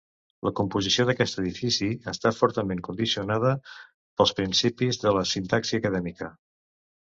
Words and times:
La 0.45 0.51
composició 0.59 1.03
d'aquest 1.09 1.37
edifici 1.41 1.89
està 2.13 2.31
fortament 2.37 2.81
condicionada 2.89 3.53
pels 4.23 4.35
principis 4.41 5.01
de 5.07 5.15
la 5.21 5.29
sintaxi 5.35 5.81
acadèmica. 5.83 6.35